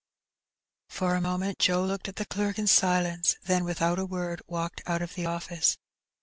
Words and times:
For 0.89 1.13
a 1.13 1.21
moment 1.21 1.59
Joe 1.59 1.85
looked 1.85 2.07
at 2.07 2.15
the 2.15 2.25
clerk 2.25 2.57
in 2.57 2.65
silence, 2.65 3.35
then, 3.43 3.63
without 3.65 3.99
a 3.99 4.05
word, 4.07 4.41
walked 4.47 4.81
out 4.87 5.03
of 5.03 5.13
the 5.13 5.27
office. 5.27 5.77